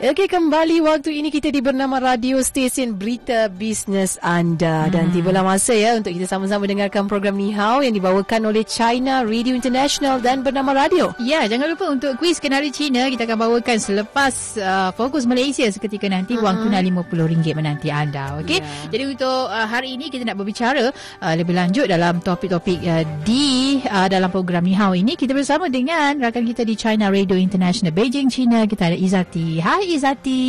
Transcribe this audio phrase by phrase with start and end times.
[0.00, 4.88] Okey, kembali waktu ini kita di bernama Radio Stesen Berita Bisnes Anda.
[4.88, 4.96] Hmm.
[4.96, 9.28] Dan tibalah masa ya untuk kita sama-sama dengarkan program Ni Hao yang dibawakan oleh China
[9.28, 11.12] Radio International dan bernama Radio.
[11.20, 16.08] Ya, jangan lupa untuk kuis kenali China kita akan bawakan selepas uh, fokus Malaysia seketika
[16.08, 16.48] nanti uh-huh.
[16.48, 18.40] wang tunai RM50 menanti anda.
[18.40, 18.56] Okey.
[18.56, 18.88] Yeah.
[18.96, 23.84] Jadi untuk uh, hari ini kita nak berbicara uh, lebih lanjut dalam topik-topik uh, di
[23.84, 27.92] uh, dalam program Ni Hao ini kita bersama dengan rakan kita di China Radio International
[27.92, 29.60] Beijing China kita ada Izati.
[29.60, 30.42] Hai Izati.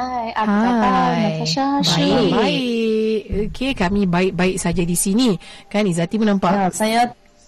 [0.00, 1.66] Hai, apa khabar Natasha?
[1.84, 2.30] Baik.
[2.32, 3.20] baik.
[3.52, 5.36] Okey, kami baik-baik saja di sini.
[5.68, 6.52] Kan Izati pun nampak.
[6.52, 7.00] Ya, saya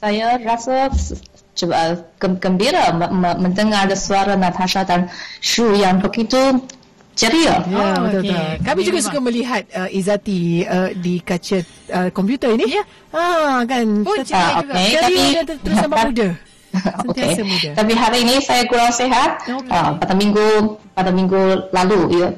[0.02, 0.92] saya rasa
[1.52, 2.92] cuba gembira
[3.36, 5.08] mendengar suara Natasha dan
[5.40, 6.60] Shu yang begitu
[7.12, 7.60] ceria.
[7.68, 8.32] Ya, oh, betul, okay.
[8.32, 8.64] betul.
[8.64, 11.58] Kami juga suka melihat uh, Izati uh, di kaca
[11.92, 12.80] uh, komputer ini.
[12.80, 12.84] Ya.
[13.12, 14.04] Ah, kan.
[14.04, 14.72] Oh, ceria juga.
[14.76, 15.20] Okay, tapi,
[15.60, 16.28] terus sama muda.
[17.08, 17.36] okay.
[17.76, 19.44] Tapi hari ini saya kurang sehat.
[19.44, 19.70] Okay.
[19.70, 22.28] Uh, pada minggu pada minggu lalu ya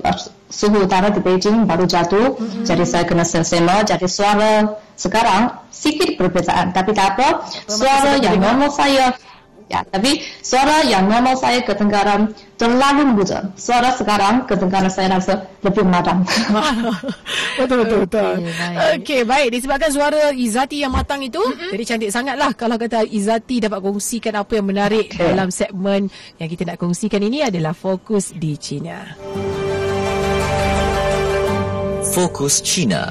[0.50, 2.38] suhu udara di Beijing baru jatuh.
[2.38, 2.64] Mm-hmm.
[2.66, 3.82] Jadi saya kena sensema.
[3.82, 6.70] Jadi suara sekarang sedikit perbezaan.
[6.70, 7.46] Tapi tak apa.
[7.66, 9.14] Suara yang normal saya
[9.64, 13.48] Ya, tapi suara yang normal saya kedengaran terlalu muda.
[13.56, 16.20] Suara sekarang kedengaran saya rasa lebih matang.
[17.56, 18.32] betul betul betul.
[18.44, 18.78] Okey, baik.
[19.00, 19.48] Okay, baik.
[19.56, 21.72] Disebabkan suara Izati yang matang itu, mm-hmm.
[21.72, 25.32] jadi cantik sangatlah kalau kata Izati dapat kongsikan apa yang menarik okay.
[25.32, 29.00] dalam segmen yang kita nak kongsikan ini adalah fokus di China.
[32.12, 33.10] Fokus China.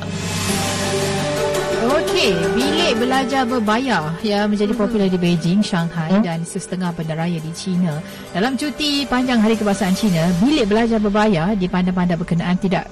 [2.13, 6.21] Okey, bilik belajar berbayar yang menjadi popular di Beijing, Shanghai hmm?
[6.21, 7.97] dan setengah bandaraya di China.
[8.29, 12.85] Dalam cuti panjang Hari Kebangsaan China, bilik belajar berbayar di pandai-pandai berkenaan tidak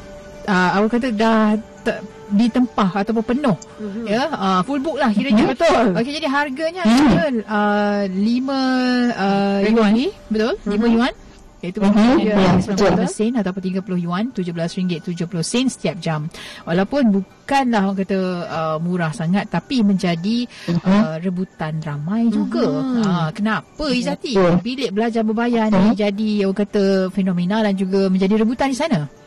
[0.50, 1.54] uh, awak kata dah
[1.86, 2.02] te-
[2.34, 3.54] ditempah ataupun penuh.
[3.78, 4.06] Mm-hmm.
[4.10, 5.54] Ya, uh, full book lah kiranya.
[5.54, 5.54] Mm-hmm.
[5.54, 5.86] Betul.
[6.02, 7.46] Okey, jadi harganya mm-hmm.
[7.46, 9.94] uh, 5 uh, yuan.
[10.34, 10.54] Betul?
[10.66, 10.82] Mm-hmm.
[10.82, 11.14] 5 yuan
[11.62, 12.18] iaitu uh-huh.
[12.18, 16.26] dia yeah, sen ataupun 30 yuan RM17.70 setiap jam
[16.66, 20.90] walaupun bukanlah orang kata uh, murah sangat tapi menjadi uh-huh.
[20.90, 22.34] uh, rebutan ramai uh-huh.
[22.34, 22.66] juga
[23.06, 24.58] uh, kenapa Izati uh-huh.
[24.60, 25.94] bilik belajar berbayar uh-huh.
[25.94, 26.84] ni jadi orang kata
[27.14, 29.22] fenomena dan juga menjadi rebutan di sana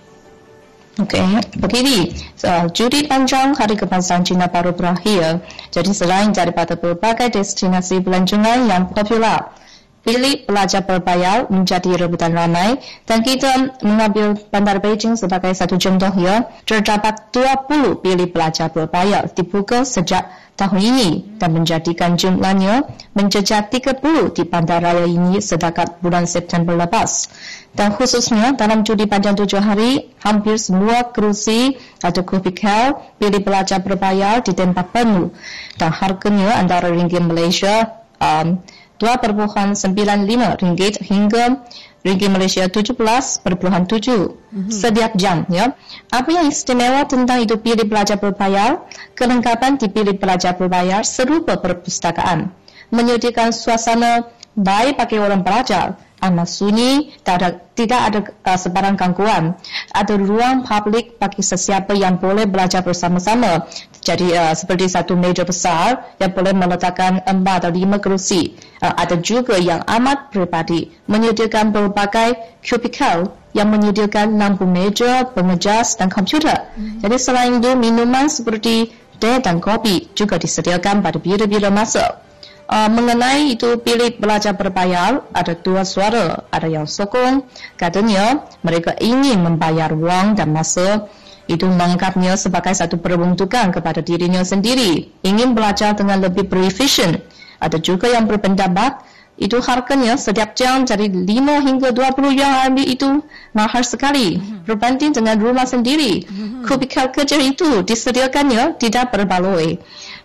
[0.95, 2.15] Okey, begini.
[2.39, 5.43] So, juri panjang Hari Kebangsaan Cina baru berakhir.
[5.75, 9.51] Jadi selain daripada berbagai destinasi pelancongan yang popular,
[10.05, 12.77] bilik pelajar berbayar menjadi rebutan ramai
[13.09, 16.47] dan kita mengambil bandar Beijing sebagai satu contoh ya.
[16.69, 21.11] Terdapat 20 bilik pelajar berbayar dibuka sejak tahun ini
[21.43, 23.99] dan menjadikan jumlahnya menjejak 30
[24.39, 27.27] di bandar raya ini setakat bulan September lepas.
[27.75, 34.47] Dan khususnya dalam judi panjang tujuh hari, hampir semua kerusi atau kubikel bilik pelajar berbayar
[34.47, 35.35] di tempat penuh
[35.75, 38.63] dan harganya antara ringgit Malaysia um,
[39.05, 41.61] 2.95 ringgit hingga
[42.01, 44.73] ringgit Malaysia 17.7 mm-hmm.
[44.73, 45.77] setiap jam ya.
[46.09, 48.81] Apa yang istimewa tentang itu pilih pelajar berbayar?
[49.13, 52.49] Kelengkapan di pilih pelajar berbayar serupa perpustakaan.
[52.89, 58.19] Menyediakan suasana baik bagi orang pelajar amat sunyi, tidak ada, tidak ada
[58.49, 59.59] uh, sebarang gangguan.
[59.93, 63.69] Ada ruang publik bagi sesiapa yang boleh belajar bersama-sama.
[64.05, 68.57] Jadi uh, seperti satu meja besar yang boleh meletakkan empat atau lima kerusi.
[68.81, 76.11] Uh, ada juga yang amat pribadi menyediakan berbagai cubicle yang menyediakan lampu meja, pengejas dan
[76.11, 76.75] komputer.
[76.75, 77.01] Hmm.
[77.01, 78.91] Jadi selain itu minuman seperti
[79.23, 82.24] teh dan kopi juga disediakan pada bila-bila masa.
[82.65, 86.49] Uh, mengenai itu pilih belajar berbayar, ada dua suara.
[86.49, 87.45] Ada yang sokong,
[87.77, 91.05] katanya mereka ingin membayar wang dan masa.
[91.45, 95.13] Itu menganggapnya sebagai satu peruntukan kepada dirinya sendiri.
[95.21, 97.21] Ingin belajar dengan lebih berefisien.
[97.61, 99.05] Ada juga yang berpendapat,
[99.35, 103.09] itu harganya setiap jam dari 5 hingga 20 yang ambil itu
[103.51, 104.39] mahal sekali.
[104.39, 104.63] Mhm.
[104.63, 106.23] Berbanding dengan rumah sendiri.
[106.23, 106.63] Mhm.
[106.71, 109.83] Kubikal kerja itu disediakannya tidak berbaloi.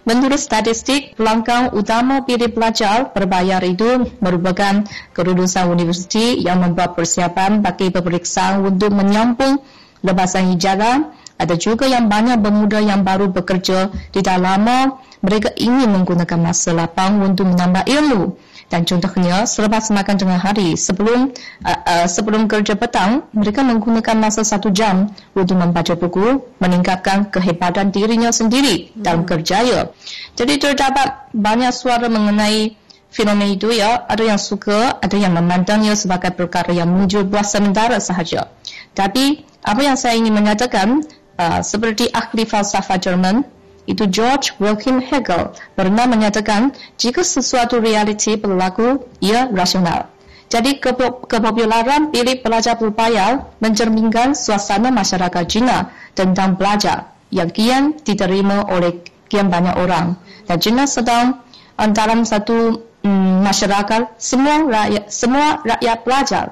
[0.09, 4.81] Menurut statistik, pelanggan utama pilih pelajar berbayar itu merupakan
[5.13, 9.61] kelulusan universiti yang membuat persiapan bagi pemeriksaan untuk menyambung
[10.01, 11.13] lepasan ijazah.
[11.37, 17.21] Ada juga yang banyak pemuda yang baru bekerja tidak lama, mereka ingin menggunakan masa lapang
[17.21, 21.33] untuk menambah ilmu dan contohnya selepas makan tengah hari sebelum
[21.65, 27.89] uh, uh, sebelum kerja petang mereka menggunakan masa satu jam untuk membaca buku meningkatkan kehebatan
[27.89, 29.01] dirinya sendiri hmm.
[29.01, 29.89] dalam kerjaya
[30.37, 32.79] jadi terdapat banyak suara mengenai
[33.09, 37.97] fenomena itu ya, ada yang suka, ada yang memandangnya sebagai perkara yang muncul buah sementara
[37.97, 38.53] sahaja.
[38.93, 41.03] Tapi apa yang saya ingin menyatakan,
[41.35, 43.43] uh, seperti ahli falsafah Jerman,
[43.89, 50.13] itu George Wilhelm Hegel pernah menyatakan jika sesuatu realiti berlaku, ia rasional.
[50.49, 50.81] Jadi
[51.25, 59.49] kepopularan bilik pelajar berbayar mencerminkan suasana masyarakat China tentang belajar yang kian diterima oleh kian
[59.49, 60.17] banyak orang.
[60.49, 61.45] Dan China sedang
[61.93, 66.45] dalam satu um, masyarakat semua rakyat semua rakyat belajar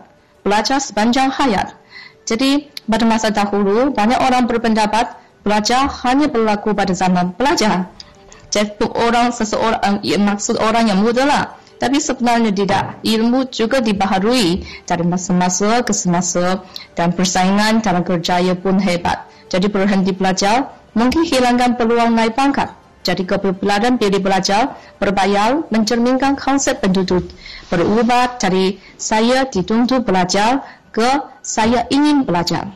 [0.45, 1.73] belajar sepanjang hayat.
[2.23, 5.11] Jadi pada masa dahulu banyak orang berpendapat
[5.47, 7.87] belajar hanya berlaku pada zaman belajar.
[8.51, 11.43] Jadi orang seseorang ya, maksud orang yang muda lah.
[11.77, 12.99] Tapi sebenarnya tidak.
[13.05, 16.65] Ilmu juga dibaharui dari masa-masa ke semasa
[16.97, 19.29] dan persaingan dalam kerjaya pun hebat.
[19.47, 22.73] Jadi berhenti belajar mungkin hilangkan peluang naik pangkat.
[23.05, 27.23] Jadi kepopularan pilih belajar berbayar mencerminkan konsep penduduk
[27.71, 31.07] berubah dari saya dituntut belajar ke
[31.39, 32.73] saya ingin belajar.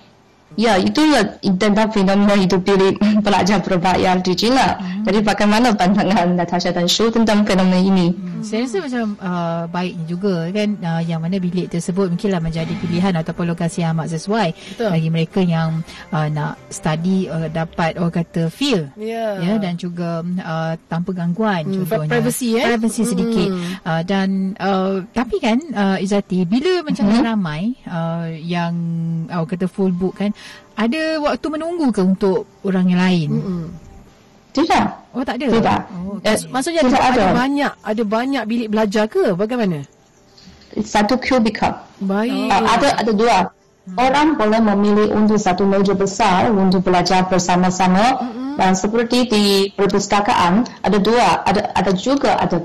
[0.59, 4.75] Ya, itulah tentang fenomena hidup pilih pelajar berbayar di China.
[4.75, 5.07] Hmm.
[5.07, 8.11] Jadi bagaimana pandangan Natasha dan Shu tentang fenomena ini?
[8.11, 8.43] Hmm.
[8.43, 13.13] Saya rasa macam uh, baiknya juga kan uh, yang mana bilik tersebut mungkinlah menjadi pilihan
[13.13, 14.89] ataupun lokasi yang amat sesuai Betul.
[14.89, 19.37] bagi mereka yang uh, nak study uh, dapat orang kata feel yeah.
[19.37, 22.11] ya dan juga uh, tanpa gangguan hmm, contohnya.
[22.17, 22.65] Privacy eh?
[22.65, 23.49] Privacy sedikit.
[23.53, 23.71] Hmm.
[23.85, 24.27] Uh, dan
[24.57, 27.21] uh, tapi kan uh, Izati bila macam hmm.
[27.21, 28.73] ramai uh, yang
[29.29, 30.33] uh, kata full book kan
[30.75, 33.29] ada waktu menunggu ke untuk orang yang lain?
[33.29, 33.63] Mm-mm.
[34.51, 34.85] Tidak.
[35.15, 35.47] Oh tak ada.
[35.47, 35.81] Tidak.
[35.95, 36.35] Oh, okay.
[36.35, 39.31] eh, Maksudnya tidak ada, ada banyak ada banyak bilik belajar ke?
[39.35, 39.87] Bagaimana?
[40.83, 41.75] Satu cubicle.
[42.03, 42.51] Baik.
[42.51, 43.37] Uh, ada ada dua.
[43.81, 43.97] Hmm.
[43.97, 48.53] Orang boleh memilih untuk satu meja besar untuk belajar bersama-sama mm-hmm.
[48.61, 52.61] dan seperti di perpustakaan ada dua ada ada juga ada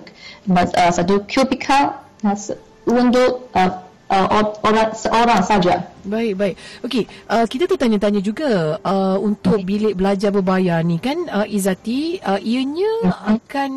[0.53, 2.37] uh, satu cubicle uh,
[2.85, 3.86] untuk uh,
[4.25, 5.75] uh, orang seorang saja.
[6.07, 6.55] Baik, baik.
[6.87, 12.41] Okey, uh, kita tertanya-tanya juga uh, untuk bilik belajar berbayar ni kan uh, Izati, uh,
[12.41, 13.37] ianya uh-huh.
[13.37, 13.71] akan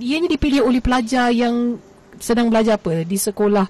[0.00, 1.76] ianya dipilih oleh pelajar yang
[2.22, 3.66] sedang belajar apa di sekolah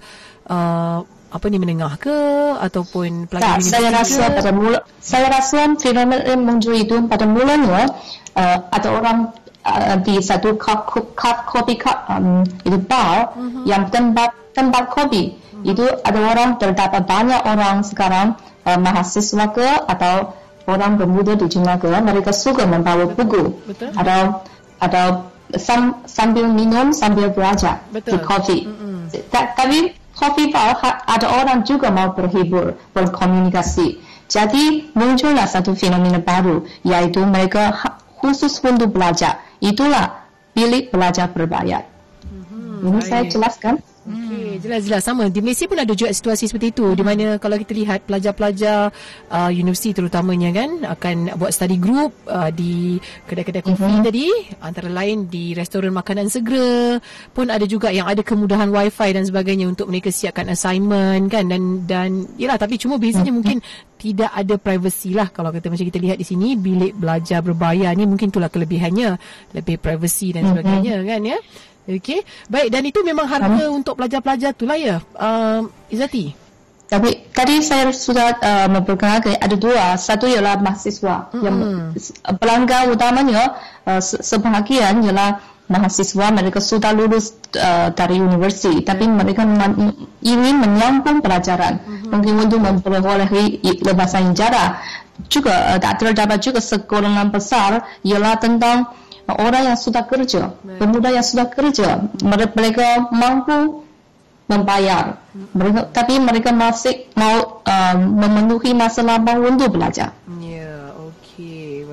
[0.52, 0.98] uh,
[1.32, 2.18] apa ni menengah ke
[2.60, 4.36] ataupun pelajar tak, saya rasa ke?
[4.36, 7.88] pada mula saya rasa fenomena muncul itu pada mulanya
[8.36, 9.18] uh, ada orang
[9.64, 13.64] uh, di satu cup, cup, kopi cup um, itu bar uh-huh.
[13.64, 18.34] yang tempat tempat kopi itu ada orang terdapat banyak orang sekarang
[18.66, 20.34] uh, mahasiswa ke atau
[20.66, 23.90] orang pemuda di China ke mereka suka membawa buku Betul.
[23.98, 24.20] atau
[24.78, 25.06] atau
[25.58, 28.10] sam, sambil minum sambil belajar Betul.
[28.14, 28.58] di kopi.
[28.66, 29.30] Mm-hmm.
[29.30, 29.78] Tapi
[30.14, 33.98] kopi bar ada orang juga mau berhibur berkomunikasi.
[34.32, 37.74] Jadi muncullah satu fenomena baru yaitu mereka
[38.22, 39.42] khusus untuk belajar.
[39.60, 40.24] Itulah
[40.56, 41.84] bilik belajar berbayar.
[42.26, 42.86] Mm-hmm.
[42.86, 43.08] Ini Baik.
[43.08, 43.74] saya jelaskan.
[44.02, 44.62] Okey, hmm.
[44.66, 45.30] jelas-jelas sama.
[45.30, 46.98] Di Malaysia pun ada juga situasi seperti itu hmm.
[46.98, 48.90] di mana kalau kita lihat pelajar-pelajar
[49.30, 52.98] uh, universiti terutamanya kan akan buat study group uh, di
[53.30, 54.02] kedai-kedai kopi uh-huh.
[54.02, 54.26] tadi
[54.58, 56.98] antara lain di restoran makanan segera
[57.30, 61.86] pun ada juga yang ada kemudahan wifi dan sebagainya untuk mereka siapkan assignment kan dan
[61.86, 63.38] dan yalah tapi cuma bezanya uh-huh.
[63.38, 63.58] mungkin
[64.02, 68.02] tidak ada privacy lah kalau kita macam kita lihat di sini bilik belajar berbayar ni
[68.02, 69.14] mungkin itulah kelebihannya
[69.54, 71.06] lebih privacy dan sebagainya uh-huh.
[71.06, 71.38] kan ya
[71.88, 72.22] Okey.
[72.46, 73.78] Baik dan itu memang harga hmm.
[73.82, 74.96] untuk pelajar-pelajar tu lah ya.
[75.18, 76.34] Um, Izati.
[76.86, 79.96] Tapi tadi saya sudah uh, memperkenalkan ada dua.
[79.96, 81.32] Satu ialah mahasiswa.
[81.32, 81.42] Hmm.
[81.42, 81.56] Yang
[82.38, 83.58] pelanggan utamanya
[83.88, 89.14] uh, sebahagian ialah mahasiswa mereka sudah lulus uh, dari universiti tapi hmm.
[89.16, 89.40] mereka
[90.20, 92.12] ingin menyambung pelajaran hmm.
[92.12, 94.82] mungkin untuk memperolehi lepasan ijazah
[95.32, 98.90] juga uh, terdapat juga sekolah besar ialah tentang
[99.38, 103.84] orang yang sudah kerja, pemuda yang sudah kerja, mereka mampu
[104.50, 105.22] membayar,
[105.54, 110.12] mereka, tapi mereka masih mau um, memenuhi masa lapang untuk belajar.
[110.28, 110.71] Okey,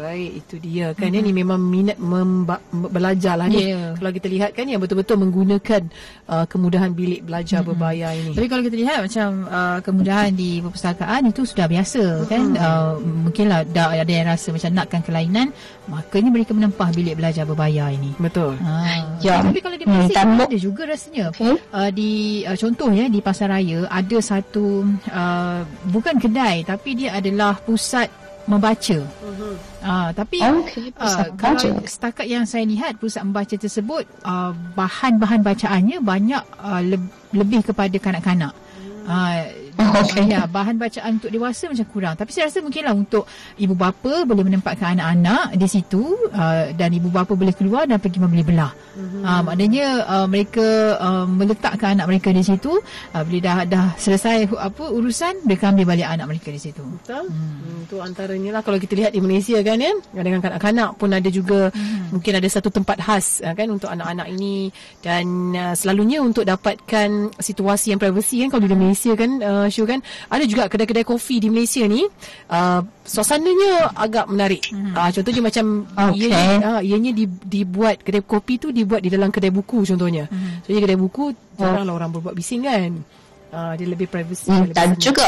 [0.10, 1.14] baik itu dia kan.
[1.14, 1.22] Mm-hmm.
[1.22, 3.70] Ini memang minat memba- belajar lah ni.
[3.70, 3.94] Yeah.
[3.94, 5.82] Kalau kita lihat kan yang betul-betul menggunakan
[6.26, 7.70] uh, kemudahan bilik belajar mm-hmm.
[7.70, 8.32] berbayar ini.
[8.34, 12.30] Tapi kalau kita lihat macam uh, kemudahan di perpustakaan itu sudah biasa mm-hmm.
[12.30, 12.44] kan.
[12.58, 15.48] Uh, mungkinlah dah ada yang rasa macam nakkan kelainan
[15.86, 18.14] makanya mereka menempah bilik belajar berbayar ini.
[18.18, 18.58] Betul.
[18.62, 19.18] Ha.
[19.22, 19.42] Ya.
[19.46, 21.26] Tapi kalau di Malaysia hmm, ada juga rasanya.
[21.38, 21.58] Hmm?
[21.70, 27.58] Uh, di uh, contohnya di pasar raya ada satu uh, bukan kedai tapi dia adalah
[27.62, 28.19] pusat
[28.50, 28.98] membaca.
[29.06, 29.54] Uh-huh.
[29.86, 36.02] Uh, tapi okay, uh, kalau setakat yang saya lihat pusat membaca tersebut uh, bahan-bahan bacaannya
[36.02, 38.58] banyak uh, le- lebih kepada kanak-kanak.
[39.06, 39.42] Uh, Oh,
[40.04, 40.28] okay.
[40.28, 42.14] Ya, bahan bacaan untuk dewasa macam kurang.
[42.20, 43.24] Tapi saya rasa mungkinlah untuk
[43.56, 46.04] ibu bapa boleh menempatkan anak-anak di situ
[46.36, 48.76] uh, dan ibu bapa boleh keluar dan pergi membeli belah.
[48.76, 49.24] Mm-hmm.
[49.24, 50.68] Uh, maknanya uh, mereka
[51.00, 52.76] uh, meletakkan anak mereka di situ
[53.16, 56.84] uh, bila dah dah selesai apa urusan mereka ambil balik anak mereka di situ.
[56.84, 57.32] Betul.
[57.32, 57.88] Hmm.
[57.88, 59.96] Itu antaranya lah kalau kita lihat di Malaysia kan ya.
[60.12, 62.12] Dengan kanak-kanak pun ada juga hmm.
[62.20, 64.68] mungkin ada satu tempat khas kan untuk anak-anak ini
[65.00, 69.86] dan uh, selalunya untuk dapatkan situasi yang privacy kan kalau di Malaysia kan uh, show
[69.88, 72.06] kan ada juga kedai-kedai kopi di Malaysia ni
[72.50, 74.62] uh, suasananya agak menarik.
[74.70, 74.94] Hmm.
[74.94, 76.30] Uh, contohnya macam okay.
[76.30, 77.12] ianya, uh, ianya
[77.46, 80.28] dibuat kedai kopi tu dibuat di dalam kedai buku contohnya.
[80.30, 80.62] Hmm.
[80.66, 83.02] So kedai buku jaranglah orang berbuat bising kan.
[83.50, 84.46] Uh, dia lebih privacy.
[84.46, 85.28] Hmm, dan lebih juga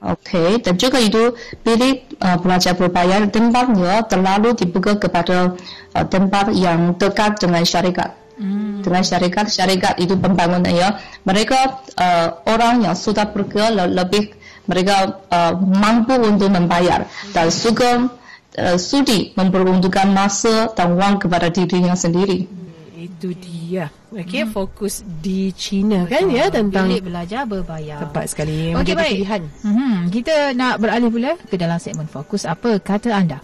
[0.00, 5.52] Okey, dan juga itu pilih uh, pelajar berbayar tempatnya terlalu dibuka kepada
[5.92, 8.16] uh, tempat yang dekat dengan syarikat.
[8.40, 8.80] Hmm.
[8.80, 10.96] Dengan syarikat, syarikat itu pembangunan ya.
[11.28, 11.58] Mereka
[12.00, 14.32] uh, orang yang sudah pergi lebih
[14.64, 17.04] mereka uh, mampu untuk membayar
[17.36, 18.08] dan suka
[18.56, 22.48] uh, sudi memperuntukkan masa dan wang kepada dirinya sendiri.
[22.48, 23.92] Hmm, itu dia.
[24.10, 24.50] Okey, hmm.
[24.50, 28.02] fokus di China kan ya tentang Bilik belajar berbayar.
[28.08, 28.74] Tepat sekali.
[28.74, 29.16] Okey, baik.
[29.22, 29.42] Pilihan.
[29.62, 32.42] Hmm, kita nak beralih pula ke dalam segmen fokus.
[32.48, 33.38] Apa kata anda?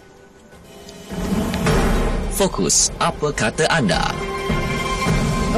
[2.35, 2.91] Fokus.
[2.99, 4.36] Apa kata anda?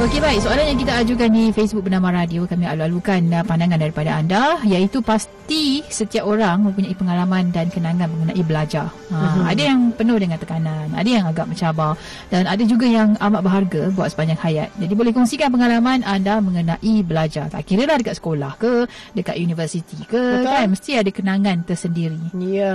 [0.00, 4.16] Okey baik, soalan yang kita ajukan di Facebook Bernama Radio kami alu-alukan uh, pandangan daripada
[4.16, 8.88] anda iaitu pasti setiap orang mempunyai pengalaman dan kenangan mengenai belajar.
[9.12, 9.44] Ha, uh-huh.
[9.52, 12.00] Ada yang penuh dengan tekanan, ada yang agak mencabar
[12.32, 14.72] dan ada juga yang amat berharga buat sepanjang hayat.
[14.80, 17.52] Jadi boleh kongsikan pengalaman anda mengenai belajar.
[17.52, 20.48] Tak kira lah dekat sekolah ke, dekat universiti ke, Betul.
[20.48, 22.16] kan mesti ada kenangan tersendiri.
[22.40, 22.72] Ya,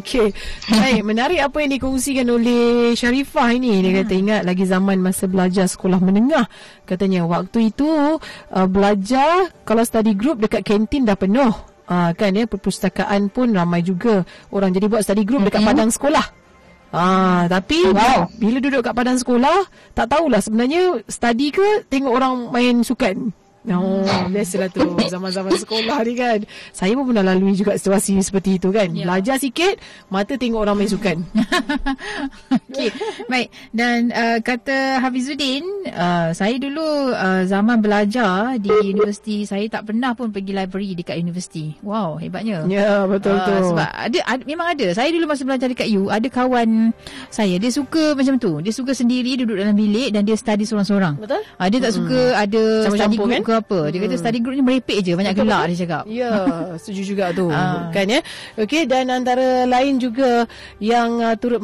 [0.00, 0.32] okey.
[0.72, 3.84] Baik, menarik apa yang dikongsikan oleh Sharifah ini.
[3.84, 6.46] Dia kata ingat lagi zaman masa belajar sekolah menengah tengah
[6.86, 7.88] katanya waktu itu
[8.54, 11.50] uh, belajar kalau study group dekat kantin dah penuh
[11.90, 14.22] uh, kan ya perpustakaan pun ramai juga
[14.54, 15.74] orang jadi buat study group dekat mm-hmm.
[15.74, 16.26] padang sekolah
[16.88, 18.32] Ah, tapi wow.
[18.40, 23.28] bila duduk kat padang sekolah, tak tahulah sebenarnya study ke tengok orang main sukan.
[23.76, 24.82] Oh, biasalah tu
[25.12, 26.38] zaman-zaman sekolah ni kan.
[26.72, 28.88] Saya pun pernah lalui juga situasi seperti itu kan.
[28.96, 29.04] Ya.
[29.04, 29.76] Belajar sikit,
[30.08, 31.16] mata tengok orang main sukan.
[32.72, 32.88] Okey,
[33.28, 33.48] baik.
[33.74, 40.16] Dan uh, kata Hafizuddin, uh, saya dulu uh, zaman belajar di universiti, saya tak pernah
[40.16, 41.76] pun pergi library dekat universiti.
[41.84, 42.64] Wow, hebatnya.
[42.70, 43.74] Ya, betul uh, tu.
[43.74, 44.86] Sebab ada, ada, memang ada.
[44.94, 46.92] Saya dulu masa belajar dekat U, ada kawan
[47.28, 48.62] saya, dia suka macam tu.
[48.64, 51.20] Dia suka sendiri duduk dalam bilik dan dia study seorang-seorang.
[51.20, 51.42] Betul.
[51.58, 51.98] Uh, dia tak hmm.
[51.98, 53.42] suka ada Sama study group kan?
[53.42, 53.90] ke apa.
[53.90, 54.06] Dia hmm.
[54.10, 56.02] kata study group ni merepek je banyak gelak dia cakap.
[56.06, 56.32] Ya,
[56.80, 57.46] setuju juga tu.
[57.50, 57.90] Ha.
[57.90, 58.20] Kan ya.
[58.56, 60.46] Okey dan antara lain juga
[60.78, 61.60] yang uh, turut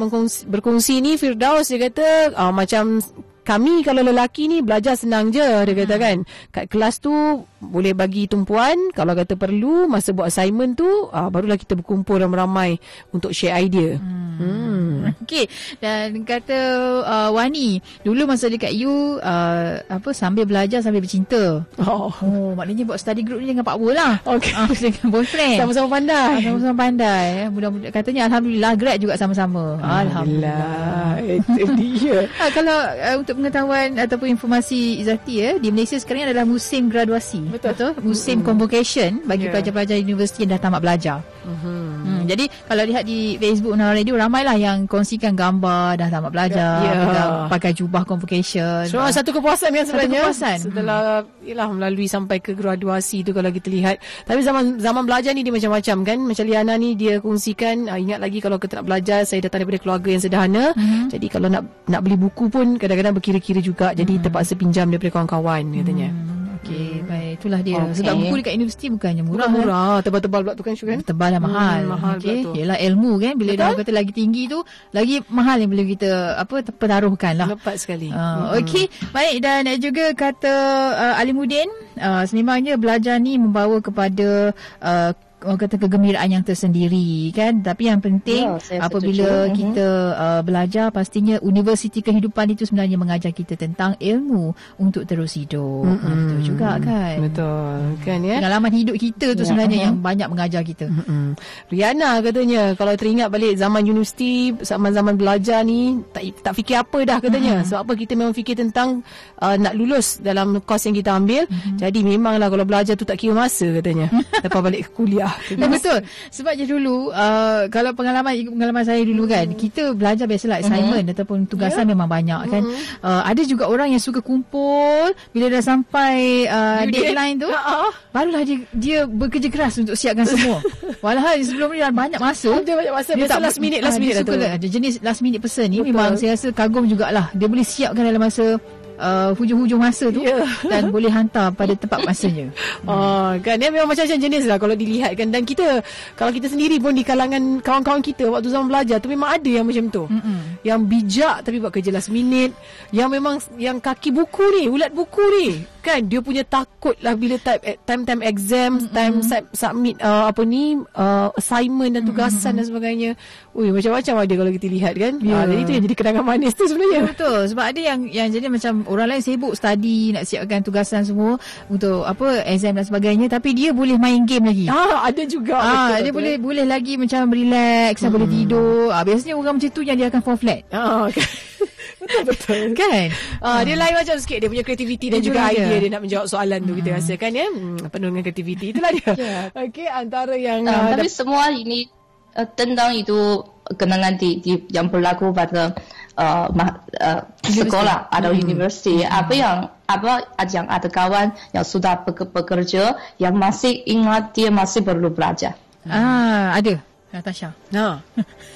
[0.47, 3.01] berkongsi ni Firdaus dia kata uh, macam
[3.45, 6.03] kami kalau lelaki ni belajar senang je dia kata hmm.
[6.03, 6.17] kan
[6.49, 7.13] kat kelas tu
[7.61, 12.81] boleh bagi tumpuan kalau kata perlu masa buat assignment tu uh, barulah kita berkumpul ramai-ramai
[13.13, 14.35] untuk share idea hmm.
[14.41, 15.21] hmm.
[15.25, 15.45] okey
[15.77, 16.59] dan kata
[17.05, 22.09] uh, Wani dulu masa dekat you uh, apa sambil belajar sambil bercinta oh.
[22.09, 26.33] oh maknanya buat study group ni dengan pak lah okey uh, dengan boyfriend sama-sama pandai
[26.33, 27.49] uh, sama-sama pandai eh.
[27.53, 31.39] mudah-mudahan katanya alhamdulillah grad juga sama-sama alhamdulillah, alhamdulillah.
[31.53, 36.47] itu dia uh, kalau uh, untuk pengetahuan ataupun informasi Izati ya, di Malaysia sekarang adalah
[36.47, 37.43] musim graduasi.
[37.51, 37.75] Betul.
[37.75, 37.91] Betul?
[38.01, 38.47] Musim mm-hmm.
[38.47, 39.53] convocation bagi yeah.
[39.53, 41.19] pelajar-pelajar universiti yang dah tamat belajar.
[41.43, 41.83] Mm-hmm.
[42.05, 46.81] Hmm, jadi kalau lihat di Facebook Nara Radio ramailah yang kongsikan gambar dah tamat belajar,
[46.83, 47.47] yeah.
[47.47, 48.89] pakai jubah convocation.
[48.89, 50.21] So, satu kepuasan kan sebenarnya.
[50.21, 50.57] Satu kepuasan.
[50.69, 51.47] Setelah hmm.
[51.47, 54.01] ialah melalui sampai ke graduasi tu kalau kita lihat.
[54.25, 56.17] Tapi zaman zaman belajar ni dia macam-macam kan.
[56.19, 59.79] Macam Liana ni dia kongsikan uh, ingat lagi kalau kita nak belajar saya datang daripada
[59.81, 60.65] keluarga yang sederhana.
[60.73, 61.03] Mm-hmm.
[61.13, 63.91] Jadi kalau nak nak beli buku pun kadang-kadang berkira-kira juga.
[63.93, 64.25] Jadi mm-hmm.
[64.25, 66.09] terpaksa pinjam daripada kawan-kawan katanya.
[66.09, 66.35] Mm-hmm.
[66.65, 67.05] Okey, hmm.
[67.05, 67.33] baik.
[67.37, 67.77] Itulah dia.
[67.77, 67.95] Okay.
[68.01, 69.49] Sebab buku dekat universiti bukannya murah.
[69.53, 70.01] Murah, eh?
[70.01, 70.97] tebal-tebal pula tu kan Syukan.
[71.05, 71.79] Tebal dan mahal.
[71.85, 72.43] Hmm, mahal okay.
[72.45, 72.51] tu.
[72.55, 73.65] Yalah ilmu kan bila Betul?
[73.65, 74.59] dia kata lagi tinggi tu,
[74.95, 77.47] lagi mahal yang boleh kita apa pertaruhkan lah.
[77.51, 78.11] Lepas sekali.
[78.11, 78.59] Uh, hmm.
[78.63, 80.53] Okey, baik dan juga kata
[80.95, 81.67] uh, Alimuddin,
[81.99, 85.11] uh, sememangnya belajar ni membawa kepada uh,
[85.45, 89.45] orang kata kegembiraan yang tersendiri kan tapi yang penting ya, apabila setuju.
[89.45, 89.55] Mhm.
[89.55, 89.87] kita
[90.17, 96.01] uh, belajar pastinya universiti kehidupan itu sebenarnya mengajar kita tentang ilmu untuk terus hidup mm-hmm.
[96.09, 99.87] betul juga kan betul kan ya pengalaman hidup kita tu ya, sebenarnya uh-huh.
[99.93, 101.25] yang banyak mengajar kita mm-hmm.
[101.69, 107.17] Riana katanya kalau teringat balik zaman universiti zaman-zaman belajar ni tak tak fikir apa dah
[107.21, 107.69] katanya mm-hmm.
[107.69, 109.05] sebab apa kita memang fikir tentang
[109.39, 111.77] uh, nak lulus dalam kos yang kita ambil mm-hmm.
[111.77, 114.09] jadi memanglah kalau belajar tu tak kira masa katanya
[114.43, 116.03] lepas balik ke kuliah Ya, betul.
[116.35, 121.15] Sebab je dulu uh, kalau pengalaman pengalaman saya dulu kan, kita belajar biasalah assignment uh-huh.
[121.15, 121.91] ataupun tugasan yeah.
[121.95, 122.63] memang banyak kan.
[122.65, 123.05] Uh-huh.
[123.05, 127.89] Uh, ada juga orang yang suka kumpul bila dah sampai uh, deadline tu, uh-huh.
[128.11, 130.59] barulah dia dia bekerja keras untuk siapkan semua.
[131.05, 132.51] Walhal sebelum ni dah banyak masa.
[132.61, 133.11] Dia banyak masa.
[133.15, 135.89] Dia tak last minute last minute uh, dia suka jenis last minute person ni Betul.
[135.93, 137.31] memang saya rasa kagum jugalah.
[137.33, 138.59] Dia boleh siapkan dalam masa
[138.99, 140.45] uh, hujung-hujung masa tu yeah.
[140.71, 142.51] dan boleh hantar pada tempat masanya.
[142.87, 145.83] Oh, kan dia memang macam-macam jenis lah kalau dilihat kan dan kita
[146.15, 149.65] kalau kita sendiri pun di kalangan kawan-kawan kita waktu zaman belajar tu memang ada yang
[149.67, 150.03] macam tu.
[150.07, 150.59] Mm-mm.
[150.63, 152.55] Yang bijak tapi buat kerja last minute,
[152.91, 157.37] yang memang yang kaki buku ni, ulat buku ni kan dia punya takut lah bila
[157.37, 158.89] time eh, time time exam mm-hmm.
[158.89, 159.15] time
[159.53, 162.57] submit uh, apa ni uh, assignment dan tugasan mm-hmm.
[162.57, 163.09] dan sebagainya
[163.53, 165.37] ui macam-macam ada kalau kita lihat kan yeah.
[165.37, 168.49] uh, jadi itu yang jadi kenangan manis tu sebenarnya betul sebab ada yang yang jadi
[168.49, 171.37] macam orang lain sibuk study nak siapkan tugasan semua
[171.69, 175.69] untuk apa exam dan sebagainya tapi dia boleh main game lagi ah ada juga ah
[175.69, 176.17] betul, dia betul.
[176.17, 178.09] boleh boleh lagi macam relax mm.
[178.09, 181.21] boleh tidur ah biasanya orang macam tu yang dia akan fall flat ah okay.
[182.05, 182.61] Betul-betul.
[182.79, 183.09] Kan?
[183.41, 184.37] Uh, Dia lain macam sikit.
[184.37, 185.79] Dia punya kreativiti Dan juga idea dia.
[185.81, 186.79] dia Nak menjawab soalan tu hmm.
[186.81, 187.47] Kita rasakan ya?
[187.49, 189.11] Hmm, Penuh dengan kreativiti Itulah dia.
[189.25, 189.47] Yeah.
[189.55, 191.89] Okay Antara yang uh, uh, Tapi semua ini
[192.37, 195.73] uh, Tentang itu Kenangan di, di Yang berlaku pada
[196.19, 198.43] uh, ma, uh, Sekolah Atau hmm.
[198.45, 199.01] universiti.
[199.01, 199.25] Hmm.
[199.25, 199.57] Apa yang
[199.89, 200.11] Apa
[200.45, 205.57] yang ada kawan Yang sudah bekerja Yang masih ingat Dia masih perlu belajar.
[205.85, 206.81] Ah, ada
[207.15, 207.49] Natasha.
[207.71, 208.03] Ha.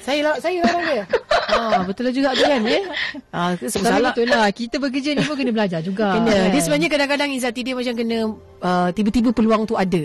[0.04, 1.04] saya lah, saya orang dia.
[1.50, 2.84] Ha, betul lah juga tu kan eh.
[3.32, 4.52] Ha, salah betul lah.
[4.52, 6.20] Kita bekerja ni pun kena belajar juga.
[6.20, 6.28] Kena.
[6.28, 6.52] Kan?
[6.52, 8.18] Dia sebenarnya kadang-kadang Izzati dia macam kena
[8.60, 10.04] uh, tiba-tiba peluang tu ada.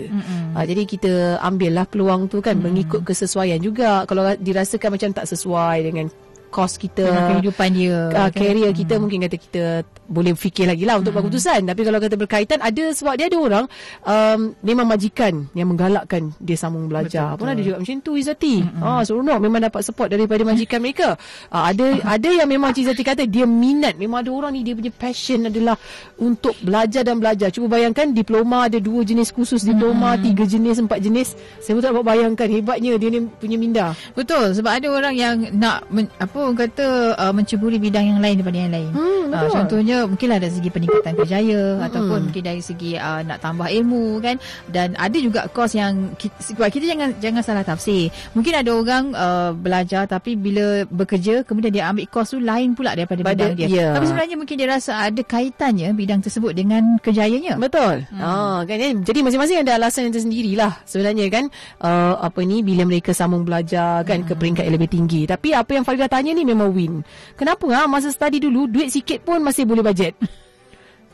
[0.55, 2.71] Ha, jadi kita ambil lah peluang tu kan Mm-mm.
[2.71, 4.07] mengikut kesesuaian juga.
[4.07, 6.07] Kalau dirasakan macam tak sesuai dengan
[6.55, 8.79] kos kita dengan kehidupan dia uh, career hmm.
[8.79, 9.63] kita mungkin kata kita
[10.07, 11.19] boleh fikir lagi lah untuk hmm.
[11.19, 11.59] buat keputusan.
[11.67, 13.65] Tapi kalau kata berkaitan ada sebab dia ada orang
[14.07, 17.35] um, memang majikan yang menggalakkan dia sambung belajar.
[17.35, 18.55] Betul, pun ada juga macam tu Izzati.
[18.63, 18.83] Hmm.
[18.85, 21.19] ah, seronok memang dapat support daripada majikan mereka.
[21.51, 21.85] Uh, ada
[22.15, 23.99] ada yang memang Izzati kata dia minat.
[23.99, 25.75] Memang ada orang ni dia punya passion adalah
[26.21, 27.51] untuk belajar dan belajar.
[27.51, 30.21] Cuba bayangkan diploma ada dua jenis khusus diploma hmm.
[30.31, 31.35] tiga jenis empat jenis.
[31.59, 33.85] Saya pun tak dapat bayangkan hebatnya dia ni punya minda.
[34.13, 34.53] Betul.
[34.53, 36.87] Sebab ada orang yang nak men, apa orang kata
[37.17, 38.91] uh, menceburi bidang yang lain daripada yang lain.
[38.93, 41.85] Hmm, uh, contohnya mungkinlah dari segi peningkatan kerjaya hmm.
[41.89, 44.35] ataupun mungkin dari segi uh, nak tambah ilmu kan
[44.71, 48.09] dan ada juga kos yang kita, sebab kita jangan jangan salah tafsir.
[48.33, 52.95] Mungkin ada orang uh, belajar tapi bila bekerja kemudian dia ambil kos tu lain pula
[52.95, 53.67] daripada Pada, bidang dia.
[53.67, 53.93] Yeah.
[53.93, 57.59] Tapi sebenarnya mungkin dia rasa ada kaitannya bidang tersebut dengan kerjayanya.
[57.59, 58.07] Betul.
[58.09, 58.21] Hmm.
[58.23, 58.93] Oh, kan eh?
[59.03, 61.45] jadi masing-masing ada alasan yang tersendirilah sebenarnya kan
[61.83, 64.27] uh, apa ni bila mereka sambung belajar kan hmm.
[64.31, 65.21] ke peringkat yang lebih tinggi.
[65.29, 67.03] Tapi apa yang Farida tanya ni memang win.
[67.35, 67.85] Kenapa ha?
[67.85, 70.15] masa study dulu duit sikit pun masih boleh bajet.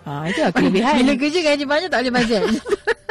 [0.01, 0.97] Ha, itu lah kelebihan.
[0.97, 2.41] Bila kerja gaji banyak tak boleh bajet.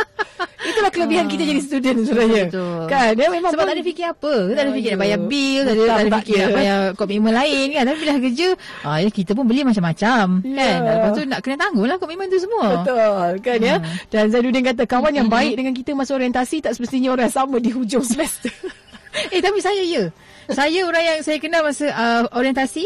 [0.61, 2.45] Itulah kelebihan kita jadi student sebenarnya.
[2.85, 4.35] Kan dia memang sebab pun, tak ada fikir apa.
[4.53, 7.67] Tak ada fikir nak bayar bil, tak ada, tak ada fikir nak bayar komitmen lain
[7.73, 7.83] kan.
[7.89, 8.49] Tapi bila kerja,
[8.85, 10.57] ah ya kita pun beli macam-macam yeah.
[10.57, 10.79] kan.
[10.85, 12.67] Lepas tu nak kena tangguhlah komitmen tu semua.
[12.85, 13.77] Betul kan ya.
[13.81, 13.97] Hmm.
[14.13, 17.73] Dan Zainuddin kata kawan yang baik dengan kita masa orientasi tak semestinya orang sama di
[17.73, 18.53] hujung semester.
[19.35, 20.13] eh tapi saya ya
[20.59, 22.85] saya orang yang saya kenal masa uh, orientasi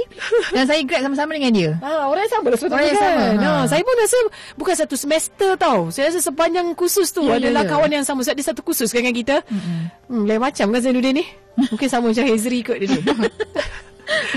[0.52, 1.70] dan saya grad sama-sama dengan dia.
[1.80, 3.22] Ha, orang yang sama lah Orang yang sama.
[3.24, 3.48] Ha.
[3.48, 3.62] Ha.
[3.70, 4.18] Saya pun rasa
[4.58, 5.88] bukan satu semester tau.
[5.88, 7.72] Saya rasa sepanjang kursus tu ya, ya adalah ya, ya.
[7.72, 8.20] kawan yang sama.
[8.24, 9.36] Sebab dia satu kursus kan dengan kita.
[9.48, 9.80] Mm-hmm.
[10.10, 11.24] Hmm, lain macam kan Zainuddin ni?
[11.54, 13.00] Mungkin sama macam Hezri kot dia ni.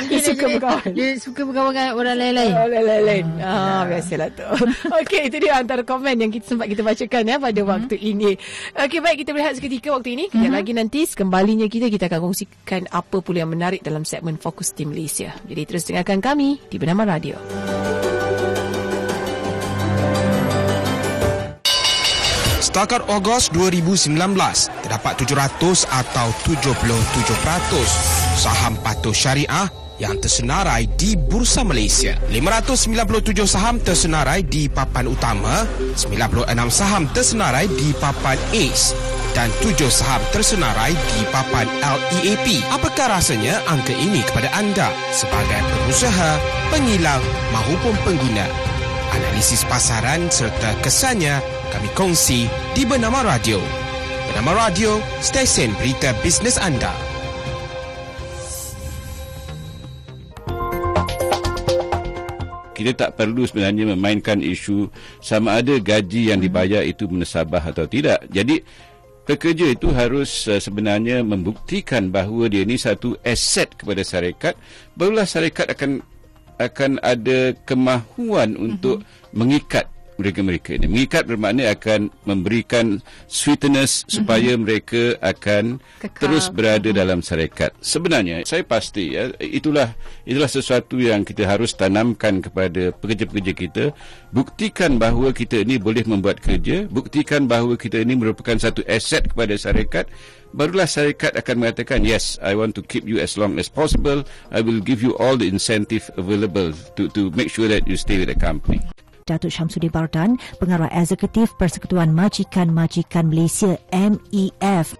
[0.08, 0.90] dia suka berkawan.
[0.96, 2.54] Dia suka berkawan dengan orang lain-lain.
[2.56, 3.26] Orang lain-lain.
[3.44, 4.46] Ah, ah biasalah tu.
[5.04, 8.32] Okey, itu dia antara komen yang kita sempat kita bacakan ya pada hmm waktu ini.
[8.74, 10.26] Okey, baik kita berehat seketika waktu ini.
[10.32, 14.40] Kejap hmm lagi nanti kembalinya kita kita akan kongsikan apa pula yang menarik dalam segmen
[14.40, 15.36] Fokus Tim Malaysia.
[15.46, 17.38] Jadi terus dengarkan kami di Bernama Radio.
[22.78, 24.14] Setakat Ogos 2019,
[24.86, 26.78] terdapat 700 atau 77%
[28.38, 29.66] saham patuh syariah
[29.98, 32.14] yang tersenarai di Bursa Malaysia.
[32.30, 35.66] 597 saham tersenarai di papan utama,
[35.98, 38.94] 96 saham tersenarai di papan ACE
[39.34, 42.62] dan 7 saham tersenarai di papan LEAP.
[42.70, 46.38] Apakah rasanya angka ini kepada anda sebagai pengusaha,
[46.70, 48.46] pengilang maupun pengguna?
[49.18, 53.60] Analisis pasaran serta kesannya kami kongsi di Bernama Radio.
[54.32, 56.92] Bernama Radio, stesen berita bisnes anda.
[62.78, 64.86] kita tak perlu sebenarnya memainkan isu
[65.18, 68.22] sama ada gaji yang dibayar itu menasabah atau tidak.
[68.30, 68.62] Jadi
[69.26, 74.54] pekerja itu harus uh, sebenarnya membuktikan bahawa dia ini satu aset kepada syarikat
[74.94, 76.06] barulah syarikat akan
[76.62, 79.34] akan ada kemahuan untuk uh-huh.
[79.34, 80.86] mengikat mereka-mereka ini.
[80.90, 83.00] Mengikat bermakna akan memberikan
[83.30, 84.12] sweetness mm-hmm.
[84.14, 86.20] supaya mereka akan Kekal.
[86.20, 87.02] terus berada mm-hmm.
[87.02, 87.72] dalam syarikat.
[87.80, 89.94] Sebenarnya saya pasti ya itulah
[90.26, 93.84] itulah sesuatu yang kita harus tanamkan kepada pekerja-pekerja kita.
[94.34, 99.56] Buktikan bahawa kita ini boleh membuat kerja, buktikan bahawa kita ini merupakan satu aset kepada
[99.56, 100.10] syarikat
[100.56, 104.64] barulah syarikat akan mengatakan yes I want to keep you as long as possible I
[104.64, 108.32] will give you all the incentive available to to make sure that you stay with
[108.32, 108.80] the company
[109.28, 114.96] Datuk Syamsuddin Bardan, Pengarah Eksekutif Persekutuan Majikan-Majikan Malaysia MEF.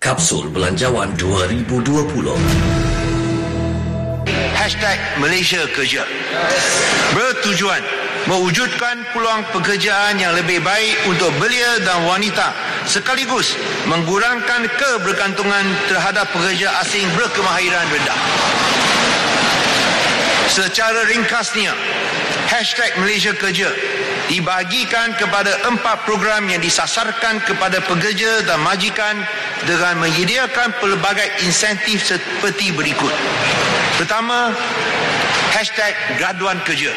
[0.00, 1.68] Kapsul Belanjawan 2020
[4.56, 6.08] Hashtag Malaysia Kerja
[7.12, 7.84] Bertujuan
[8.24, 12.56] mewujudkan peluang pekerjaan yang lebih baik untuk belia dan wanita
[12.88, 18.18] sekaligus mengurangkan kebergantungan terhadap pekerja asing berkemahiran rendah.
[20.48, 21.76] Secara ringkasnya,
[22.48, 23.68] hashtag Malaysia Kerja
[24.32, 29.20] dibagikan kepada empat program yang disasarkan kepada pekerja dan majikan
[29.68, 33.12] dengan menyediakan pelbagai insentif seperti berikut.
[34.00, 34.56] Pertama,
[35.52, 36.96] hashtag graduan kerja.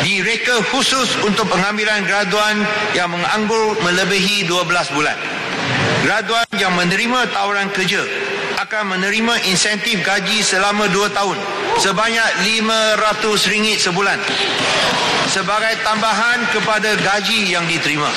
[0.00, 2.64] Direka khusus untuk pengambilan graduan
[2.96, 5.16] yang menganggur melebihi 12 bulan.
[6.04, 8.00] Graduan yang menerima tawaran kerja
[8.72, 11.36] akan menerima insentif gaji selama 2 tahun
[11.76, 14.16] sebanyak RM500 sebulan
[15.28, 18.08] sebagai tambahan kepada gaji yang diterima.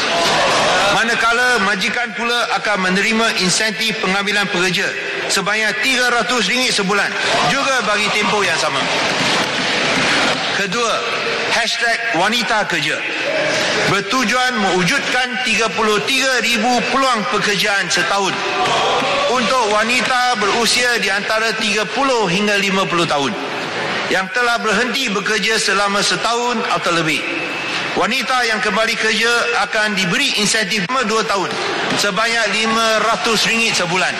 [0.96, 4.88] Manakala majikan pula akan menerima insentif pengambilan pekerja
[5.28, 7.12] sebanyak RM300 sebulan
[7.52, 8.80] juga bagi tempoh yang sama.
[10.56, 10.96] Kedua,
[11.52, 12.96] hashtag wanita kerja.
[13.92, 18.32] Bertujuan mewujudkan 33 ribu peluang pekerjaan setahun
[19.36, 21.92] untuk wanita berusia di antara 30
[22.32, 23.32] hingga 50 tahun
[24.08, 27.20] yang telah berhenti bekerja selama setahun atau lebih.
[28.00, 29.32] Wanita yang kembali kerja
[29.68, 31.52] akan diberi insentif selama 2 tahun
[32.00, 34.14] sebanyak RM500 sebulan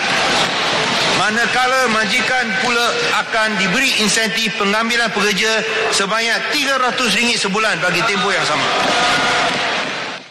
[1.16, 2.86] manakala majikan pula
[3.24, 5.64] akan diberi insentif pengambilan pekerja
[5.96, 8.68] sebanyak RM300 sebulan bagi tempoh yang sama.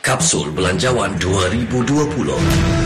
[0.05, 2.84] Kapsul Belanjawan 2020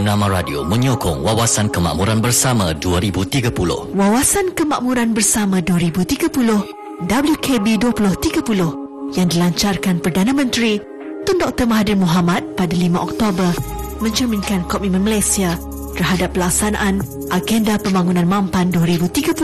[0.00, 3.52] Bernama Radio menyokong Wawasan Kemakmuran Bersama 2030.
[3.92, 10.80] Wawasan Kemakmuran Bersama 2030 WKB 2030 yang dilancarkan Perdana Menteri
[11.28, 11.68] Tun Dr.
[11.68, 13.52] Mahathir Mohamad pada 5 Oktober
[14.00, 15.60] mencerminkan komitmen Malaysia
[15.92, 19.36] terhadap pelaksanaan Agenda Pembangunan Mampan 2030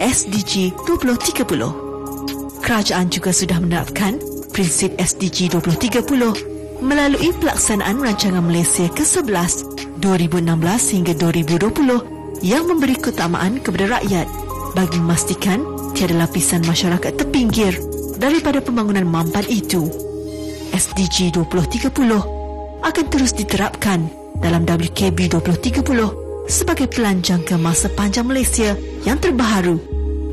[0.00, 2.64] SDG 2030.
[2.64, 4.16] Kerajaan juga sudah menerapkan
[4.56, 9.71] prinsip SDG 2030 melalui pelaksanaan Rancangan Malaysia ke-11
[10.02, 14.26] 2016 hingga 2020 yang memberi keutamaan kepada rakyat
[14.74, 15.62] bagi memastikan
[15.94, 17.78] tiada lapisan masyarakat terpinggir
[18.18, 19.86] daripada pembangunan mampan itu.
[20.74, 21.94] SDG 2030
[22.82, 24.10] akan terus diterapkan
[24.42, 28.74] dalam WKB 2030 sebagai pelan jangka masa panjang Malaysia
[29.06, 29.78] yang terbaru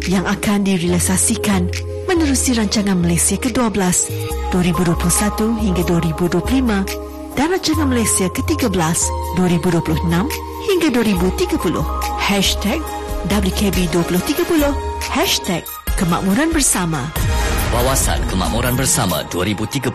[0.10, 1.70] yang akan direalisasikan
[2.10, 3.78] menerusi rancangan Malaysia ke-12
[4.50, 8.74] 2021 hingga 2025 dan rancangan Malaysia ke-13
[9.38, 10.10] 2026
[10.70, 11.82] hingga 2030.
[12.30, 12.82] Hashtag
[13.28, 14.64] WKB 2030
[15.12, 15.68] Hashtag
[16.00, 17.12] Kemakmuran Bersama
[17.76, 19.92] Wawasan Kemakmuran Bersama 2030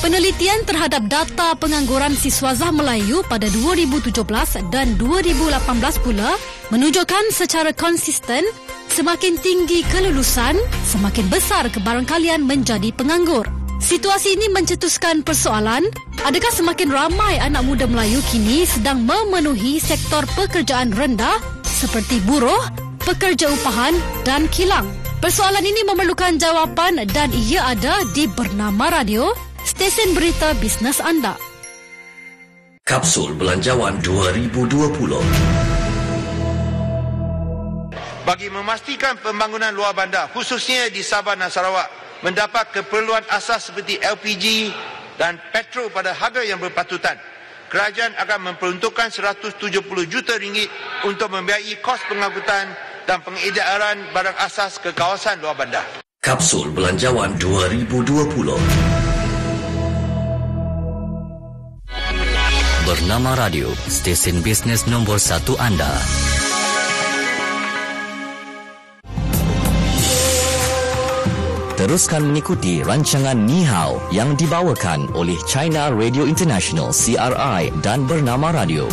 [0.03, 4.11] Penelitian terhadap data pengangguran siswazah Melayu pada 2017
[4.67, 5.55] dan 2018
[6.03, 6.35] pula
[6.75, 8.43] menunjukkan secara konsisten
[8.93, 10.53] semakin tinggi kelulusan,
[10.85, 13.49] semakin besar kebarangkalian menjadi penganggur.
[13.81, 15.89] Situasi ini mencetuskan persoalan,
[16.21, 22.61] adakah semakin ramai anak muda Melayu kini sedang memenuhi sektor pekerjaan rendah seperti buruh,
[23.01, 24.85] pekerja upahan dan kilang?
[25.19, 29.33] Persoalan ini memerlukan jawapan dan ia ada di Bernama Radio
[29.65, 31.33] stesen berita bisnes anda.
[32.85, 35.72] Kapsul Belanjawan 2020
[38.23, 41.91] Bagi memastikan pembangunan luar bandar, khususnya di Sabah dan Sarawak,
[42.23, 44.71] mendapat keperluan asas seperti LPG
[45.19, 47.19] dan petrol pada harga yang berpatutan,
[47.67, 49.59] kerajaan akan memperuntukkan 170
[50.07, 50.71] juta ringgit
[51.03, 52.71] untuk membiayai kos pengangkutan
[53.03, 55.83] dan pengedaran barang asas ke kawasan luar bandar.
[56.23, 57.91] Kapsul Belanjawan 2020
[62.87, 65.91] Bernama Radio, stesen bisnes nombor satu anda.
[71.83, 78.87] Teruskan mengikuti rancangan Ni Hao yang dibawakan oleh China Radio International CRI dan Bernama Radio.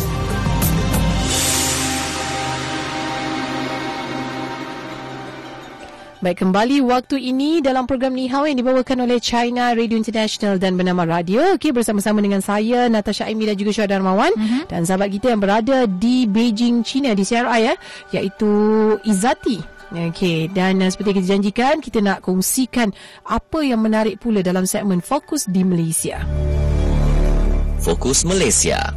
[6.19, 10.75] Baik, kembali waktu ini dalam program Ni Hao yang dibawakan oleh China Radio International dan
[10.75, 11.55] bernama Radio.
[11.55, 14.35] Okey, bersama-sama dengan saya, Natasha Aimi dan juga Syah Darmawan.
[14.35, 14.67] Uh-huh.
[14.67, 17.73] Dan sahabat kita yang berada di Beijing, China, di CRI ya,
[18.19, 18.51] iaitu
[19.07, 19.80] Izati.
[19.91, 22.95] Okey, dan uh, seperti kita janjikan, kita nak kongsikan
[23.27, 26.23] apa yang menarik pula dalam segmen Fokus di Malaysia.
[27.83, 28.95] Fokus Malaysia.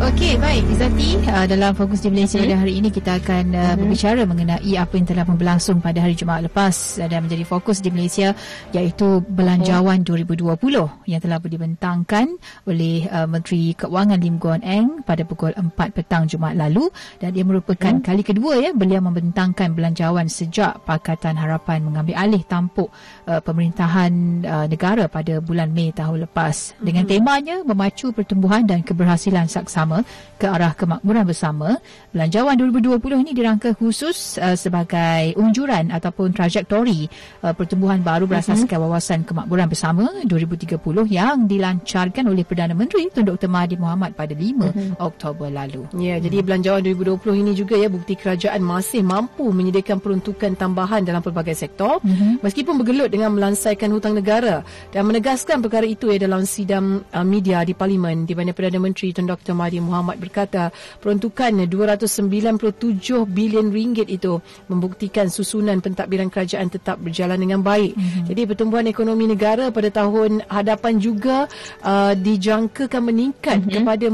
[0.00, 0.64] Okey, baik.
[0.72, 2.62] Izati, uh, dalam fokus di Malaysia pada hmm.
[2.64, 3.76] hari ini kita akan uh, hmm.
[3.84, 7.92] berbicara mengenai apa yang telah berlangsung pada hari Jumaat lepas uh, dan menjadi fokus di
[7.92, 8.32] Malaysia
[8.72, 10.24] iaitu Belanjawan hmm.
[10.56, 12.32] 2020 yang telah dibentangkan
[12.64, 16.88] oleh uh, Menteri Keuangan Lim Guan Eng pada pukul 4 petang Jumaat lalu
[17.20, 18.00] dan ia merupakan hmm.
[18.00, 22.88] kali kedua ya beliau membentangkan belanjawan sejak Pakatan Harapan mengambil alih tampuk
[23.28, 24.12] uh, pemerintahan
[24.48, 27.12] uh, negara pada bulan Mei tahun lepas dengan hmm.
[27.12, 31.68] temanya memacu pertumbuhan dan keberhasilan saksama bersama ke arah kemakmuran bersama.
[32.16, 37.12] Belanjawan 2020 ini dirangka khusus uh, sebagai unjuran ataupun trajektori
[37.44, 38.88] uh, pertumbuhan baru berasaskan uh-huh.
[38.88, 40.80] wawasan kemakmuran bersama 2030
[41.12, 43.52] yang dilancarkan oleh Perdana Menteri Tun Dr.
[43.52, 44.68] Mahathir Mohamad pada 5 uh-huh.
[44.70, 44.94] Mhm.
[44.96, 45.84] Oktober lalu.
[46.00, 46.24] Ya, uh-huh.
[46.24, 51.52] jadi belanjawan 2020 ini juga ya bukti kerajaan masih mampu menyediakan peruntukan tambahan dalam pelbagai
[51.52, 52.40] sektor uh-huh.
[52.40, 57.60] meskipun bergelut dengan melansaikan hutang negara dan menegaskan perkara itu ya dalam sidang uh, media
[57.60, 59.52] di parlimen di mana Perdana Menteri Tun Dr.
[59.52, 64.38] Mahathir Muhammad berkata peruntukan 297 bilion ringgit itu
[64.68, 67.96] membuktikan susunan pentadbiran kerajaan tetap berjalan dengan baik.
[67.96, 68.24] Mm-hmm.
[68.30, 71.48] Jadi pertumbuhan ekonomi negara pada tahun hadapan juga
[71.80, 73.74] uh, dijangkakan meningkat mm-hmm.
[73.80, 74.06] kepada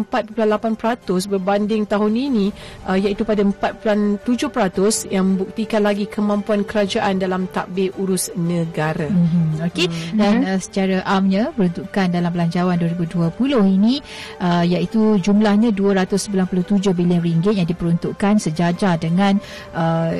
[1.02, 2.46] 4.8% berbanding tahun ini
[2.86, 9.08] uh, iaitu pada 4.7% yang membuktikan lagi kemampuan kerajaan dalam takbir urus negara.
[9.10, 9.66] Mm-hmm.
[9.72, 10.18] Okey mm-hmm.
[10.18, 13.94] dan uh, secara amnya peruntukan dalam belanjawan 2020 ini
[14.38, 19.40] uh, iaitu jumlah jumlahnya 297 bilion ringgit yang diperuntukkan sejajar dengan
[19.72, 20.12] uh,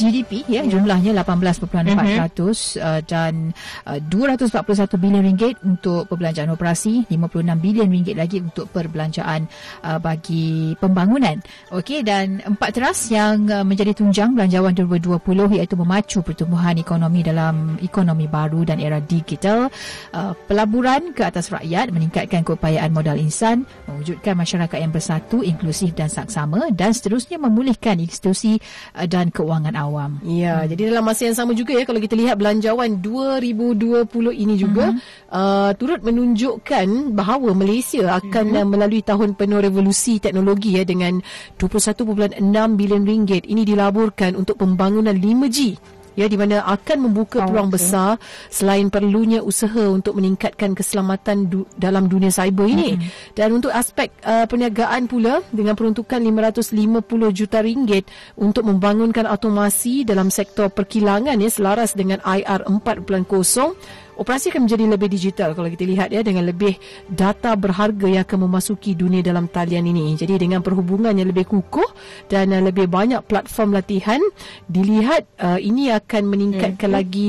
[0.00, 2.48] GDP ya jumlahnya 18.4% uh-huh.
[2.80, 3.52] uh, dan
[3.84, 9.44] uh, 241 bilion ringgit untuk perbelanjaan operasi 56 bilion ringgit lagi untuk perbelanjaan
[9.84, 11.36] uh, bagi pembangunan.
[11.68, 15.20] Okey dan empat teras yang uh, menjadi tunjang belanjawan 2020
[15.60, 19.68] iaitu memacu pertumbuhan ekonomi dalam ekonomi baru dan era digital.
[20.16, 25.96] Uh, pelaburan ke atas rakyat meningkatkan keupayaan modal insan mewujudkan masyarakat masyarakat yang bersatu, inklusif
[25.96, 28.60] dan saksama dan seterusnya memulihkan institusi
[28.92, 30.20] uh, dan keuangan awam.
[30.20, 30.68] Ya, hmm.
[30.76, 34.04] jadi dalam masa yang sama juga ya kalau kita lihat belanjawan 2020
[34.44, 35.32] ini juga uh-huh.
[35.32, 38.68] uh, turut menunjukkan bahawa Malaysia akan uh-huh.
[38.68, 41.24] melalui tahun penuh revolusi teknologi ya dengan
[41.56, 42.36] 21.6
[42.76, 47.78] bilion ringgit ini dilaburkan untuk pembangunan 5G ya di mana akan membuka oh, peluang okay.
[47.78, 48.10] besar
[48.50, 53.38] selain perlunya usaha untuk meningkatkan keselamatan du- dalam dunia cyber ini mm-hmm.
[53.38, 60.34] dan untuk aspek uh, perniagaan pula dengan peruntukan 550 juta ringgit untuk membangunkan automasi dalam
[60.34, 66.10] sektor perkilangan ya selaras dengan IR 4.0 operasi akan menjadi lebih digital kalau kita lihat
[66.10, 66.74] ya dengan lebih
[67.06, 70.18] data berharga yang akan memasuki dunia dalam talian ini.
[70.18, 71.86] Jadi dengan perhubungan yang lebih kukuh
[72.26, 74.18] dan uh, lebih banyak platform latihan
[74.66, 76.98] dilihat uh, ini akan meningkatkan hmm.
[76.98, 77.28] lagi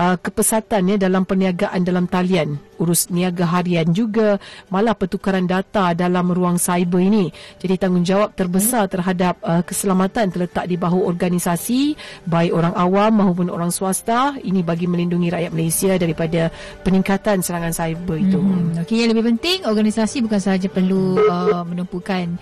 [0.00, 2.56] uh, kepesatan ya dalam perniagaan dalam talian.
[2.80, 4.40] Urus niaga harian juga
[4.72, 7.28] malah pertukaran data dalam ruang cyber ini.
[7.60, 11.92] Jadi tanggungjawab terbesar terhadap uh, keselamatan terletak di bahu organisasi
[12.24, 14.40] baik orang awam maupun orang swasta.
[14.40, 16.48] Ini bagi melindungi rakyat Malaysia daripada
[16.80, 18.40] peningkatan serangan cyber itu.
[18.40, 18.80] Hmm.
[18.80, 22.40] okey yang lebih penting organisasi bukan sahaja perlu uh, menumpukan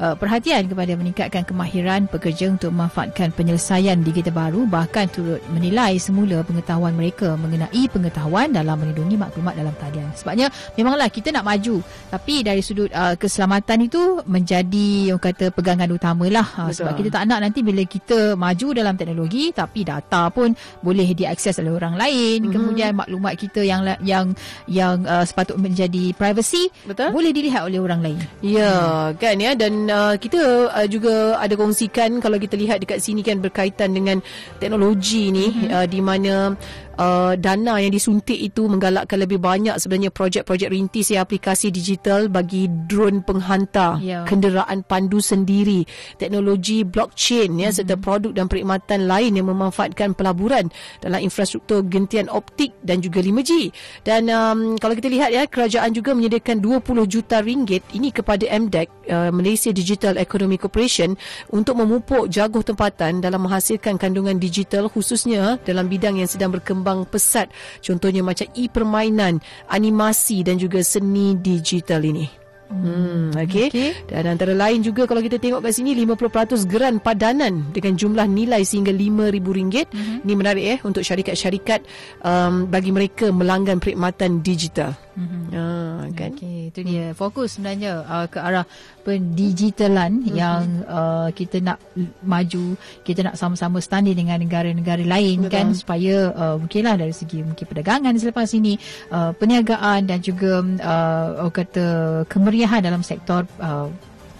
[0.00, 6.40] uh, perhatian kepada meningkatkan kemahiran pekerja untuk memanfaatkan penyelesaian digital baru bahkan turut menilai semula
[6.46, 10.08] pengetahuan mereka mengenai pengetahuan dalam melindungi maklumat dalam talian.
[10.14, 15.90] Sebabnya memanglah kita nak maju tapi dari sudut uh, keselamatan itu menjadi yang kata pegangan
[15.90, 20.54] utamalah uh, sebab kita tak nak nanti bila kita maju dalam teknologi tapi data pun
[20.80, 22.54] boleh diakses oleh orang lain mm-hmm.
[22.54, 24.32] kemudian maklumat kita yang yang
[24.68, 27.10] yang uh, sepatutnya menjadi privacy Betul?
[27.10, 28.18] boleh dilihat oleh orang lain.
[28.44, 28.72] Ya
[29.10, 29.18] hmm.
[29.18, 33.40] kan ya dan uh, kita uh, juga ada kongsikan kalau kita lihat dekat sini kan
[33.40, 34.20] berkaitan dengan
[34.58, 35.70] teknologi ni mm-hmm.
[35.72, 36.54] uh, di mana
[36.96, 42.66] uh, dana yang disuntik itu menggalakkan lebih banyak sebenarnya projek-projek rintis ya aplikasi digital bagi
[42.88, 44.24] drone penghantar Ya.
[44.24, 45.84] kenderaan pandu sendiri
[46.16, 50.68] teknologi blockchain ya serta produk dan perkhidmatan lain yang memanfaatkan pelaburan
[51.02, 53.70] dalam infrastruktur gentian optik dan juga 5G
[54.06, 58.88] dan um, kalau kita lihat ya kerajaan juga menyediakan 20 juta ringgit ini kepada MDEC
[59.10, 61.16] uh, Malaysia Digital Economy Corporation
[61.50, 67.48] untuk memupuk jaguh tempatan dalam menghasilkan kandungan digital khususnya dalam bidang yang sedang berkembang pesat
[67.80, 69.40] contohnya macam e-permainan
[69.72, 72.44] animasi dan juga seni digital ini
[72.74, 73.68] Hmm, okay.
[73.68, 73.90] okay.
[74.08, 78.64] Dan antara lain juga kalau kita tengok kat sini 50% geran padanan dengan jumlah nilai
[78.64, 79.92] sehingga RM5,000.
[79.92, 80.18] Mm-hmm.
[80.24, 81.84] Ini menarik eh untuk syarikat-syarikat
[82.24, 84.96] um, bagi mereka melanggan perkhidmatan digital.
[85.14, 85.42] Mm-hmm.
[85.54, 86.30] Ah, kan?
[86.34, 88.66] Okey, itu dia fokus sebenarnya uh, ke arah
[89.06, 90.34] pendigitalan mm-hmm.
[90.34, 91.78] yang uh, kita nak
[92.26, 92.74] maju,
[93.06, 95.54] kita nak sama-sama standing dengan negara-negara lain Betul.
[95.54, 98.74] kan supaya uh, mungkinlah dari segi mungkin perdagangan selepas ini,
[99.14, 101.86] uh, perniagaan dan juga uh, orang kata
[102.26, 103.86] kemeriahan dalam sektor uh,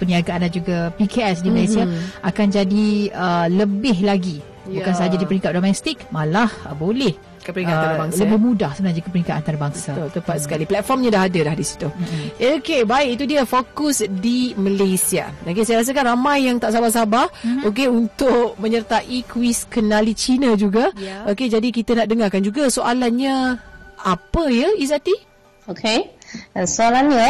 [0.04, 2.28] perniagaan dan juga PKS di Malaysia mm-hmm.
[2.28, 2.86] akan jadi
[3.16, 4.96] uh, lebih lagi bukan Ya.
[4.96, 7.12] sahaja di peringkat domestik malah uh, boleh
[7.44, 8.44] Ke peringkat antarabangsa, lebih eh?
[8.48, 9.92] mudah sebenarnya ke peringkat antarabangsa.
[9.92, 10.64] Betul, tepat sekali.
[10.64, 11.88] Platformnya dah ada dah di situ.
[11.92, 12.56] Mm-hmm.
[12.56, 13.08] Okey, baik.
[13.20, 15.28] Itu dia fokus di Malaysia.
[15.44, 17.68] Okey, saya rasakan ramai yang tak sabar-sabar mm-hmm.
[17.68, 20.88] okey untuk menyertai kuis kenali Cina juga.
[20.96, 21.28] Ya.
[21.28, 23.60] Okey, jadi kita nak dengarkan juga soalannya
[24.00, 25.12] apa ya Izati?
[25.68, 26.00] Okey.
[26.54, 27.28] Dan soalannya,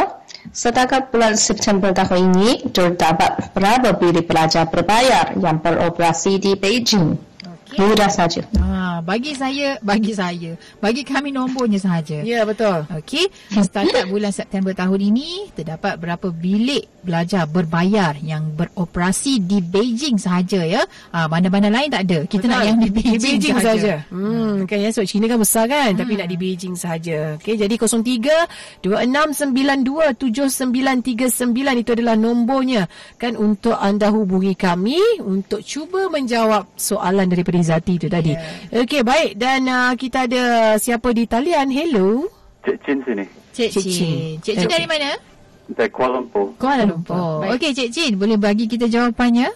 [0.49, 7.34] setakat bulan September tahun ini terdapat berapa bilik pelajar berbayar yang beroperasi di Beijing?
[7.75, 7.91] Okay.
[7.91, 8.41] Mudah saja.
[8.55, 12.23] Ha, bagi saya, bagi saya, bagi kami nombornya sahaja.
[12.23, 12.87] Ya, betul.
[12.87, 20.15] Okey, setakat bulan September tahun ini terdapat berapa bilik belajar berbayar yang beroperasi di Beijing
[20.15, 20.87] sahaja ya.
[21.11, 22.23] Ha, mana-mana lain tak ada.
[22.23, 23.99] Kita nak yang di Beijing, di Beijing sahaja.
[23.99, 24.09] saja.
[24.15, 25.99] Hmm, kan ya sebab China kan besar kan hmm.
[25.99, 27.35] tapi nak di Beijing saja.
[27.35, 32.87] Okey, jadi 03 2692 7939 itu adalah nombornya
[33.19, 38.37] kan untuk anda hubungi kami untuk cuba menjawab soalan daripada Zati itu tadi.
[38.37, 38.85] Yeah.
[38.85, 40.43] Okey, baik dan uh, kita ada
[40.77, 41.67] siapa di talian.
[41.73, 42.29] Hello.
[42.61, 43.25] Cik Chin sini.
[43.53, 43.93] Cik Cik Chin.
[43.93, 44.33] Chin.
[44.41, 45.17] Cik Chin dari mana?
[45.65, 46.53] Dari Kuala Lumpur.
[46.61, 47.49] Kuala Lumpur.
[47.57, 49.49] Okey Cik Chin, boleh bagi kita jawapannya?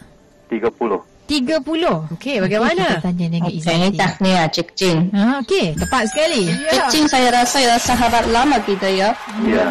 [0.49, 1.05] 30.
[1.29, 1.61] 30.
[2.17, 2.97] Okey, bagaimana?
[2.97, 3.97] Kita tanya dengan Okey, Izzati.
[4.01, 4.97] tahniah Cik Jin.
[5.13, 6.49] Ha, okey, tepat sekali.
[6.49, 9.13] Cik Jin saya rasa ya sahabat lama kita ya.
[9.45, 9.65] Ya.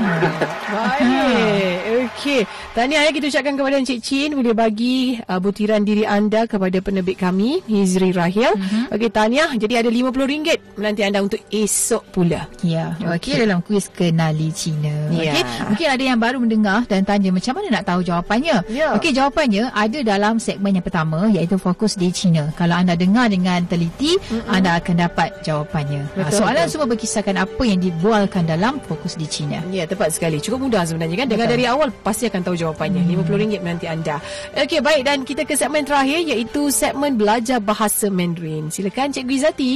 [0.71, 1.75] Baik.
[2.07, 2.41] Okey.
[2.79, 7.19] Tahniah ya kita ucapkan kepada Encik Chin boleh bagi uh, butiran diri anda kepada penerbit
[7.19, 8.55] kami Hizri Rahil.
[8.55, 8.95] Mm-hmm.
[8.95, 9.51] Okey, tahniah.
[9.59, 12.47] Jadi ada RM50 menanti anda untuk esok pula.
[12.63, 15.11] Ya, okey okay, dalam kuis kenali Cina.
[15.11, 15.35] Ya.
[15.35, 15.43] Okey,
[15.75, 18.57] mungkin ada yang baru mendengar dan tanya macam mana nak tahu jawapannya.
[18.71, 18.95] Ya.
[18.95, 22.55] Okey, jawapannya ada dalam segmen yang pertama iaitu fokus di Cina.
[22.55, 24.55] Kalau anda dengar dengan teliti, Mm-mm.
[24.55, 26.15] anda akan dapat jawapannya.
[26.15, 26.71] Ha, Betul, soalan betul.
[26.71, 29.67] semua berkisahkan apa yang dibualkan dalam fokus di Cina.
[29.75, 30.39] Ya, tepat sekali.
[30.39, 31.27] Cukup mudah sebenarnya kan.
[31.27, 31.59] Dengar Betul.
[31.59, 33.00] dari awal pasti akan tahu jawapannya.
[33.00, 33.24] Hmm.
[33.24, 34.20] RM50 menanti anda.
[34.52, 38.68] Okey, baik dan kita ke segmen terakhir iaitu segmen belajar bahasa Mandarin.
[38.68, 39.74] Silakan Cikgu Izzati.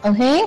[0.00, 0.38] Okey.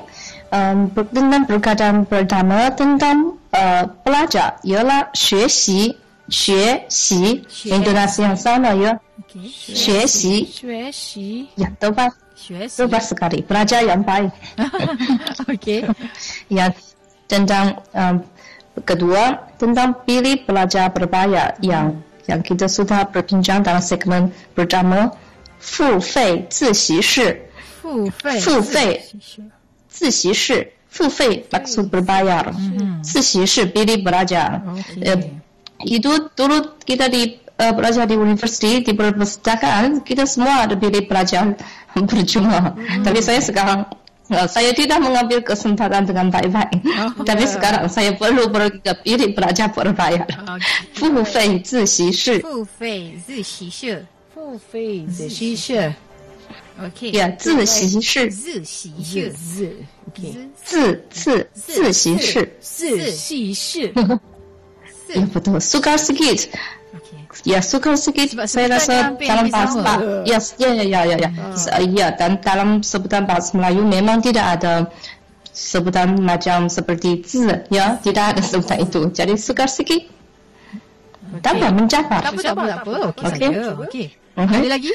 [0.50, 5.94] Um, ber- dengan perkataan pertama tentang uh, pelajar ialah 学习
[6.26, 8.98] 学习 intonasi yang sama ya
[9.30, 9.46] Okey.
[9.78, 11.50] 学习 Xue Xi.
[11.54, 14.34] ya tepat Xue tepat sekali pelajar yang baik
[15.54, 15.86] Okey.
[16.50, 16.74] yang
[17.30, 18.18] tentang um,
[18.86, 25.12] kedua tentang bilik belajar berbayar yang yang kita sudah berbincang dalam segmen pertama
[25.60, 27.50] 付费自习室
[27.82, 28.40] 付费。
[28.40, 29.06] 付费
[29.90, 32.48] 自习室付费 maksud berbayar
[33.04, 35.04] 自习室 bilik belajar Okey.
[35.04, 35.20] Eh,
[35.86, 41.56] itu dulu kita di uh, belajar di universiti di perpustakaan kita semua ada bilik belajar
[41.96, 46.65] berjumlah tapi saya sekarang uh, 哦，少爷，对待我们比格生怕让这个白白，
[47.27, 50.27] 特别是搞让少爷不露不露个，有的不拉家不露白了。
[50.95, 55.93] 付费自习室，付费自习室，付费自习室
[56.83, 59.31] ，OK，呀，自习室，自习室，
[60.65, 64.21] 自自自习室，自习室，呵呵，
[65.15, 66.49] 也不多，Sugar Skit。
[67.46, 69.94] Ya, sukar sikit Sebab saya sebutan rasa hampir dalam hampir bahasa sama.
[70.26, 71.30] yes, ya, ya, ya, ya, ya.
[71.30, 71.86] Uh.
[71.90, 74.74] ya, dan dalam sebutan bahasa Melayu memang tidak ada
[75.50, 79.02] sebutan macam seperti zi, ya, tidak ada sebutan itu.
[79.10, 80.06] Jadi sukar sikit.
[81.42, 82.20] Tak apa, mencapai.
[82.26, 82.92] Tak apa, tak apa, tak apa.
[83.14, 83.30] Okey Okey.
[83.30, 83.48] saja.
[83.86, 84.08] Okey.
[84.40, 84.54] Mhm.
[84.56, 84.92] Ada lagi?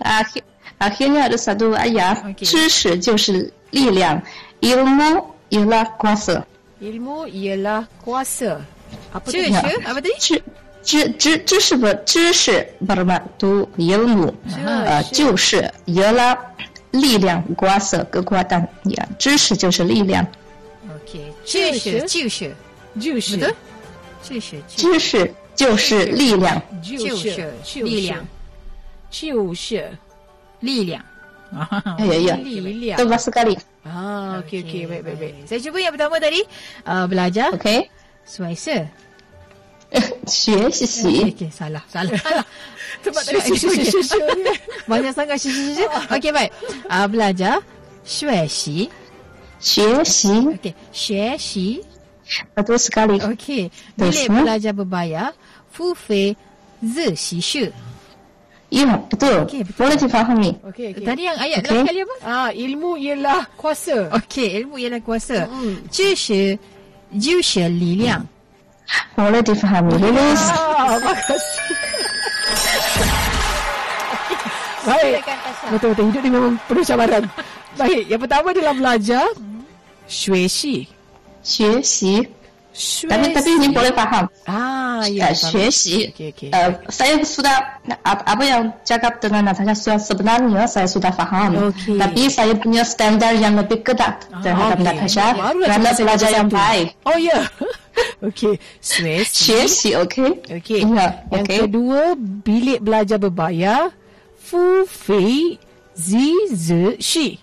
[0.00, 0.42] Akhir,
[0.80, 2.44] akhirnya ada satu ayat, Okey.
[2.48, 4.20] 知识就是力量，
[4.64, 6.44] ilmu ialah kuasa.
[6.80, 8.64] Ilmu ialah kuasa.
[9.12, 9.36] Apa tu?
[9.36, 9.60] Cia, Ya.
[9.64, 9.76] cia.
[9.84, 10.16] Apa tadi?
[10.82, 14.32] 知知知知识不知识 bermakna ilmu，
[14.64, 16.38] 呃，就是 ialah
[16.92, 20.26] 力量，kuasa kekuatan ya，知识就是力量，
[20.86, 21.32] Okey.
[21.44, 22.54] 就是就是
[22.98, 23.54] 就是，betul？
[24.22, 26.62] 就是知识就是力量。
[26.82, 27.52] 就是
[27.82, 28.26] 力量，
[29.10, 29.90] 就是
[30.60, 31.02] 力量。
[31.52, 32.36] Ya ya ya.
[32.42, 33.54] 力量 Betul sekali.
[33.86, 35.34] Ah, okey okey baik baik baik.
[35.46, 36.42] Saya cuba yang pertama tadi
[36.82, 37.86] uh, belajar OK，
[38.26, 38.90] suaisa.
[40.26, 42.10] 学习 Okey, okey, salah, salah.
[42.18, 42.44] salah.
[43.04, 44.50] Tempat tadi shu shu shu shu ni.
[44.90, 45.84] Banyak sangat shu shu shu.
[46.10, 46.50] Okey, baik.
[46.90, 47.62] Uh, belajar
[48.04, 48.90] 学习.
[49.60, 51.80] 学习 Okey, 学习.
[52.58, 53.22] betul sekali.
[53.22, 54.42] Okey, Terus, bilik hmm?
[54.42, 55.30] belajar berbayar
[55.70, 56.36] 付费
[56.82, 57.72] 自习室.
[58.68, 59.46] Ya betul.
[59.46, 59.78] Okey, betul.
[59.78, 60.50] Boleh difahami.
[60.66, 61.06] Okey okey.
[61.06, 61.70] Tadi yang ayat Okey.
[61.70, 61.86] okay.
[61.86, 62.16] kali apa?
[62.26, 64.10] Ah, ilmu ialah kuasa.
[64.10, 65.46] Okey, ilmu ialah kuasa.
[65.94, 66.58] 知识
[67.22, 68.26] 就是力量。
[69.15, 69.95] Boleh difahami.
[69.99, 71.65] Ah, makasih.
[74.87, 75.21] Baik.
[75.69, 77.23] Betul betul hidup ni memang penuh cabaran.
[77.79, 79.25] Baik, yang pertama adalah belajar
[80.09, 80.89] Shueshi.
[81.43, 81.81] 学
[83.03, 84.25] tapi tapi ini boleh faham.
[84.47, 85.35] Ah, ya.
[85.35, 85.51] Belajar.
[85.51, 85.67] Uh,
[86.15, 86.49] okay, okay.
[86.55, 91.75] uh, saya sudah apa yang cakap dengan Natasha sebenarnya saya sudah faham.
[91.75, 91.99] Okay.
[91.99, 94.87] Tapi saya punya standar yang lebih ketat ah, terhadap okay.
[94.87, 95.25] Natasha.
[95.35, 96.55] Karena lah belajar yang itu.
[96.55, 96.87] baik.
[97.03, 97.39] Oh ya.
[97.91, 98.31] Yeah.
[98.31, 98.55] okay.
[98.79, 99.27] Suasih.
[99.27, 99.93] Suasih.
[100.07, 100.31] Okay.
[100.47, 100.79] Okay.
[100.87, 101.59] Yeah, yang okay.
[101.67, 103.91] kedua bilik belajar berbayar.
[104.39, 105.59] Fu fei
[105.91, 107.35] zi zi shi.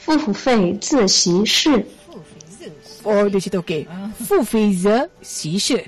[0.00, 1.76] Fu fei zi shi shi.
[3.03, 3.87] 室 Oh, dia cerita okey.
[4.27, 5.81] Fu Fei Zi Xi Shi.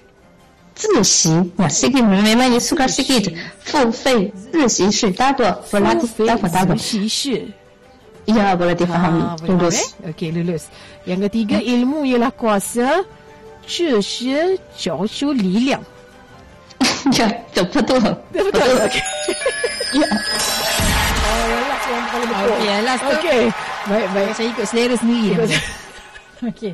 [0.73, 1.29] 自习
[1.59, 3.29] ya sedikit memang ini suka sedikit
[3.61, 7.37] 付费自习室 dapat berlatih Fu Fei dapat dapat Zi Xi Shi.
[8.31, 10.09] ya boleh difahami Ah, boleh lulus eh?
[10.13, 10.63] Okey, lulus.
[11.09, 13.03] Yang ketiga, ilmu ialah kuasa.
[13.67, 15.81] 这是教出力量。
[17.13, 17.99] ya betul betul
[18.33, 18.69] Betul.
[18.87, 19.03] Okey.
[20.01, 20.07] ya
[21.21, 22.49] Oh, yang last yang paling betul.
[22.51, 23.13] Okey, yang last tu.
[23.21, 23.41] Okey.
[23.89, 24.29] Baik, baik.
[24.37, 25.29] Saya ikut selera sendiri.
[26.41, 26.73] Okey.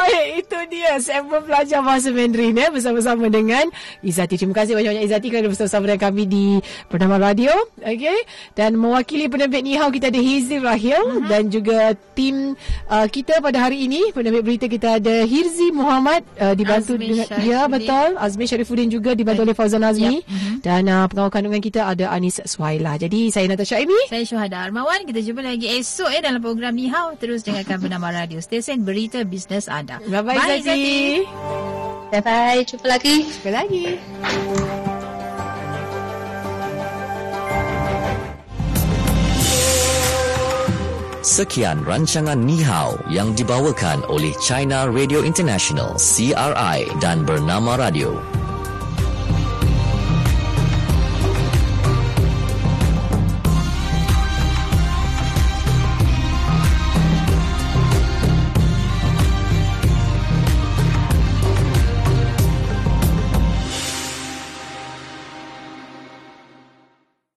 [0.00, 3.68] Baik, itu dia sampel pelajar bahasa Mandarin ya bersama-sama dengan
[4.00, 4.40] Izati.
[4.40, 6.46] Terima kasih banyak-banyak Izati kerana bersama-sama dengan kami di
[6.88, 7.52] Bernama Radio.
[7.80, 8.18] Okey.
[8.56, 11.28] Dan mewakili penerbit Nihau kita ada Hizri Rahil uh-huh.
[11.28, 12.56] dan juga tim
[12.88, 17.26] uh, kita pada hari ini penerbit berita kita ada Hirzi Muhammad uh, dibantu Azmi dengan
[17.26, 17.50] Syarifuddin.
[17.50, 20.30] ya betul Azmi Syarifuddin juga dibantu oleh Fauzan Azmi Yep.
[20.30, 20.54] Mhm.
[20.62, 22.94] dan uh, pengawal kandungan kita ada Anis Suhaila.
[22.94, 23.98] Jadi saya Natasha Amy.
[24.06, 25.02] Saya Syuhada Armawan.
[25.02, 27.18] Kita jumpa lagi esok ya dalam program Ni Hao.
[27.18, 29.89] Terus dengarkan bernama Radio Stesen Berita Bisnes Anda.
[29.98, 31.26] Bye-bye Izati.
[32.14, 33.98] bye bye jumpa lagi Jumpa lagi.
[41.20, 48.39] Sekian rancangan Nihao yang dibawakan oleh China Radio International CRI dan Bernama Radio.